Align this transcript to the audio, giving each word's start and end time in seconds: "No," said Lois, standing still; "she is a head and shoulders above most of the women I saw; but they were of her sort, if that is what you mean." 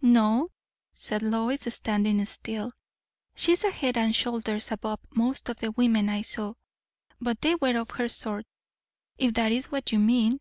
"No," 0.00 0.48
said 0.94 1.20
Lois, 1.20 1.64
standing 1.68 2.24
still; 2.24 2.72
"she 3.36 3.52
is 3.52 3.62
a 3.62 3.70
head 3.70 3.98
and 3.98 4.16
shoulders 4.16 4.72
above 4.72 5.00
most 5.14 5.50
of 5.50 5.58
the 5.58 5.70
women 5.70 6.08
I 6.08 6.22
saw; 6.22 6.54
but 7.20 7.42
they 7.42 7.56
were 7.56 7.76
of 7.76 7.90
her 7.90 8.08
sort, 8.08 8.46
if 9.18 9.34
that 9.34 9.52
is 9.52 9.66
what 9.70 9.92
you 9.92 9.98
mean." 9.98 10.40